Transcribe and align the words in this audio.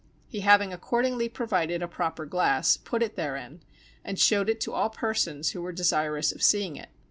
He 0.27 0.39
having 0.39 0.73
accordingly 0.73 1.29
provided 1.29 1.83
a 1.83 1.87
proper 1.87 2.25
glass, 2.25 2.75
put 2.75 3.03
it 3.03 3.15
therein, 3.15 3.61
and 4.03 4.17
showed 4.17 4.49
it 4.49 4.59
to 4.61 4.73
all 4.73 4.89
persons 4.89 5.51
who 5.51 5.61
were 5.61 5.71
desirous 5.71 6.31
of 6.31 6.41
seeing 6.41 6.75
it. 6.75 6.89